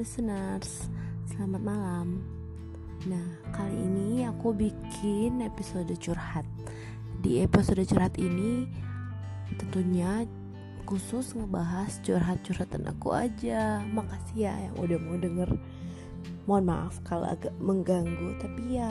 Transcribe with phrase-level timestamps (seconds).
[0.00, 0.88] listeners,
[1.28, 2.24] selamat malam.
[3.04, 6.48] Nah, kali ini aku bikin episode curhat.
[7.20, 8.64] Di episode curhat ini
[9.60, 10.24] tentunya
[10.88, 13.84] khusus ngebahas curhat-curhatan aku aja.
[13.92, 15.50] Makasih ya yang udah mau denger.
[16.48, 18.88] Mohon maaf kalau agak mengganggu, tapi ya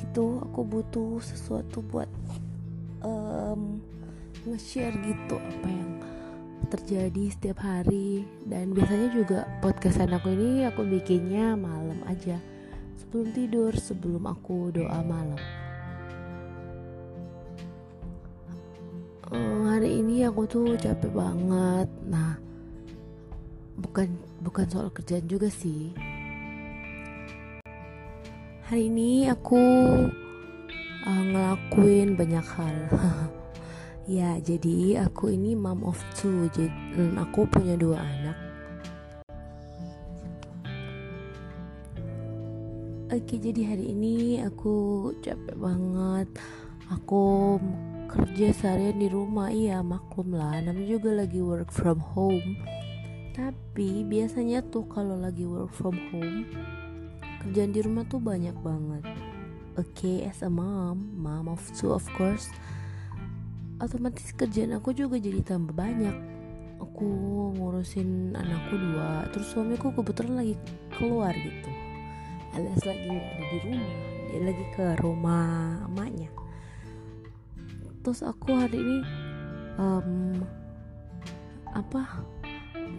[0.00, 2.08] gitu aku butuh sesuatu buat
[3.04, 3.84] um,
[4.48, 5.95] nge-share gitu apa yang
[6.66, 8.26] terjadi setiap hari.
[8.42, 12.36] Dan biasanya juga podcast aku ini aku bikinnya malam aja.
[12.98, 15.38] Sebelum tidur sebelum aku doa malam.
[19.26, 21.88] Uh, hari ini aku tuh capek banget.
[22.06, 22.38] Nah
[23.76, 24.08] bukan
[24.42, 25.94] bukan soal kerjaan juga sih.
[28.66, 29.62] Hari ini aku
[31.06, 32.76] uh, ngelakuin banyak hal
[34.06, 36.46] Ya, jadi aku ini mom of two.
[36.54, 38.38] Jadi hmm, aku punya dua anak.
[43.10, 46.30] Oke, jadi hari ini aku capek banget.
[46.86, 47.58] Aku
[48.06, 50.54] kerja seharian di rumah, iya maklum lah.
[50.62, 52.62] Namanya juga lagi work from home.
[53.34, 56.46] Tapi biasanya tuh kalau lagi work from home,
[57.42, 59.02] kerjaan di rumah tuh banyak banget.
[59.74, 62.54] Oke, okay, as a mom, mom of two of course
[63.76, 66.16] otomatis kerjaan aku juga jadi tambah banyak.
[66.76, 67.08] Aku
[67.56, 70.54] ngurusin anakku dua terus suamiku kebetulan lagi
[70.96, 71.70] keluar gitu.
[72.52, 73.88] Alias lagi ada di rumah
[74.26, 75.48] dia lagi ke rumah
[75.88, 76.30] emaknya.
[78.04, 78.98] Terus aku hari ini
[79.80, 80.40] um,
[81.72, 82.20] apa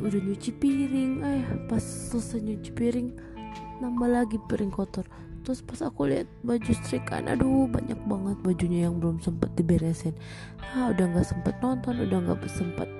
[0.02, 1.22] udah nyuci piring.
[1.22, 3.09] Eh pas selesai nyuci piring
[3.78, 5.06] nambah lagi piring kotor
[5.48, 10.12] terus pas aku lihat baju setrikaan aduh banyak banget bajunya yang belum sempet diberesin.
[10.76, 12.92] Ah udah nggak sempet nonton udah nggak sempet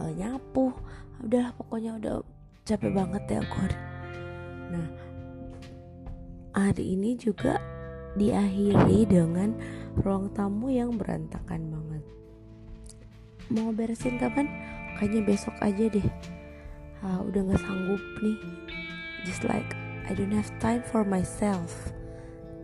[0.00, 0.72] uh, nyapu.
[1.20, 2.24] Udah pokoknya udah
[2.64, 3.76] capek banget ya aku hari
[4.68, 4.88] nah
[6.52, 7.56] hari ini juga
[8.16, 9.52] diakhiri dengan
[10.00, 12.02] ruang tamu yang berantakan banget.
[13.54, 14.50] Mau beresin kapan?
[14.98, 16.08] Kayaknya besok aja deh.
[17.00, 18.36] Ah, udah nggak sanggup nih.
[19.22, 19.77] Just like
[20.08, 21.92] I don't have time for myself.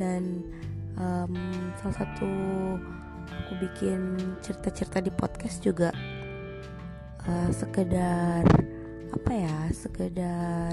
[0.01, 0.49] Dan
[0.97, 1.37] um,
[1.77, 2.31] salah satu
[3.29, 5.93] aku bikin cerita-cerita di podcast juga
[7.29, 8.49] uh, sekedar
[9.13, 10.73] apa ya sekedar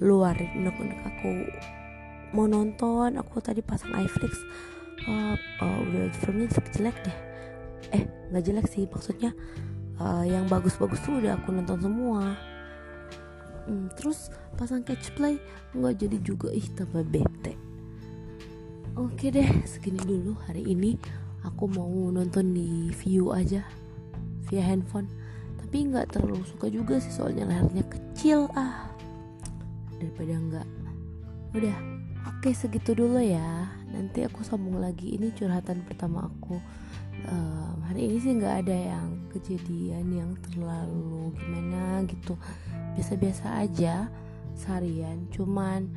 [0.00, 1.32] ngeluarin unek-unek aku
[2.32, 3.20] mau nonton.
[3.20, 4.40] Aku tadi pasang iFlix
[5.04, 7.18] uh, uh, udah filmnya jelek deh.
[7.92, 9.36] Eh nggak jelek sih maksudnya
[10.00, 12.40] uh, yang bagus-bagus tuh udah aku nonton semua
[13.70, 15.38] hmm, terus pasang catch play
[15.78, 17.54] nggak jadi juga ih tambah bete.
[18.98, 20.98] Oke deh segini dulu hari ini.
[21.46, 23.62] Aku mau nonton di view aja
[24.50, 25.06] via handphone.
[25.62, 28.90] Tapi nggak terlalu suka juga sih soalnya layarnya kecil ah.
[29.96, 30.68] Daripada nggak.
[31.54, 31.76] Udah
[32.26, 33.70] oke segitu dulu ya.
[33.94, 36.58] Nanti aku sambung lagi ini curhatan pertama aku
[37.28, 42.38] um, hari ini sih nggak ada yang kejadian yang terlalu gimana gitu.
[42.96, 44.08] Biasa-biasa aja
[44.56, 45.28] seharian.
[45.34, 45.90] Cuman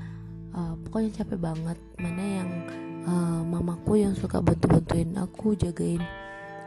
[0.51, 1.77] uh, pokoknya capek banget.
[1.99, 2.49] Mana yang
[3.07, 6.03] uh, mamaku yang suka bantu-bantuin aku jagain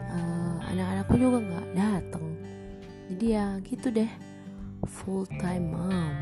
[0.08, 2.26] uh, anak-anakku juga nggak dateng.
[3.12, 4.10] Jadi ya gitu deh.
[4.86, 6.14] Full time mom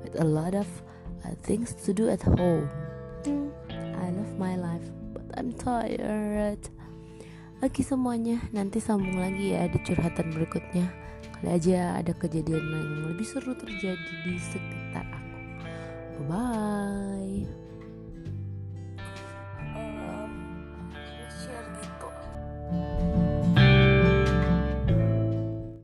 [0.00, 0.64] with a lot of
[1.26, 2.64] uh, things to do at home.
[3.96, 6.62] I love my life but I'm tired
[7.64, 11.06] Oke semuanya nanti sambung lagi ya di curhatan berikutnya
[11.36, 15.40] Kali aja ada kejadian yang lebih seru terjadi di sekitar aku.
[16.16, 17.65] Bye bye.